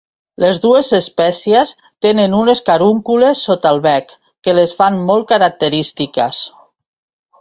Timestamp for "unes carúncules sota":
2.39-3.75